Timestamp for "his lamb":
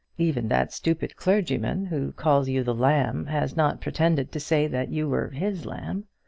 5.29-6.05